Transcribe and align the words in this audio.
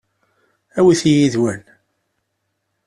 Awit-iyi 0.77 1.19
yid-wen. 1.21 1.61